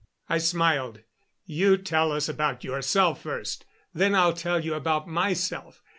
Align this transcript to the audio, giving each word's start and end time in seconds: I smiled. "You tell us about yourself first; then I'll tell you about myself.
I 0.27 0.39
smiled. 0.39 1.01
"You 1.45 1.77
tell 1.77 2.11
us 2.11 2.27
about 2.27 2.63
yourself 2.63 3.21
first; 3.21 3.65
then 3.93 4.15
I'll 4.15 4.33
tell 4.33 4.59
you 4.59 4.73
about 4.73 5.07
myself. 5.07 5.83